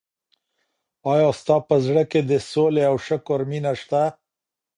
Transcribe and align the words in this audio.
ایا 1.11 1.29
ستا 1.39 1.55
په 1.67 1.75
زړه 1.85 2.03
کي 2.11 2.19
د 2.23 2.31
سولي 2.51 2.83
او 2.89 2.95
شکر 3.07 3.39
مینه 3.49 3.73
سته؟ 3.81 4.03